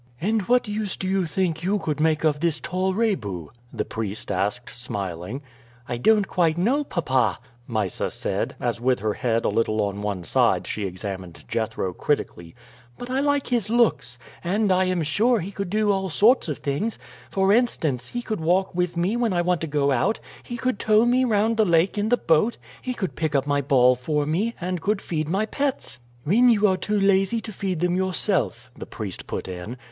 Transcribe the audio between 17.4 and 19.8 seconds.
instance, he could walk with me when I want to